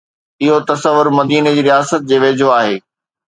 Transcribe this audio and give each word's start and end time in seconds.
اهو 0.43 0.57
تصور 0.71 1.05
مديني 1.17 1.51
جي 1.57 1.61
رياست 1.67 2.09
جي 2.09 2.17
ويجهو 2.23 2.51
آهي. 2.61 2.75